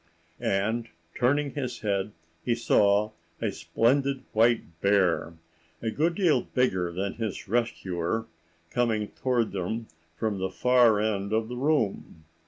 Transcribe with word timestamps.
And 0.39 0.87
turning 1.13 1.51
his 1.51 1.81
head, 1.81 2.11
he 2.43 2.55
saw 2.55 3.11
a 3.39 3.51
splendid 3.51 4.23
white 4.33 4.81
bear, 4.81 5.35
a 5.79 5.91
good 5.91 6.15
deal 6.15 6.41
bigger 6.41 6.91
than 6.91 7.13
his 7.13 7.47
rescuer, 7.47 8.25
coming 8.71 9.09
toward 9.09 9.51
them 9.51 9.85
from 10.17 10.39
the 10.39 10.49
far 10.49 10.99
end 10.99 11.31
of 11.31 11.49
the 11.49 11.55
room. 11.55 12.25